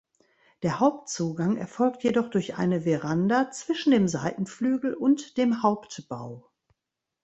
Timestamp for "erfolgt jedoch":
1.57-2.31